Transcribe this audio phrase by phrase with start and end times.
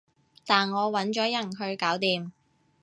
[0.47, 2.31] 但我搵咗人去搞掂